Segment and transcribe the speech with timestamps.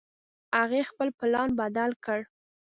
[0.59, 2.19] هغې خپل پلان بدل کړ